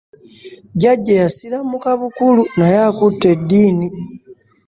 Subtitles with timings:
[0.81, 3.87] Jalia yasiramuka bukulu naye akutte eddiini.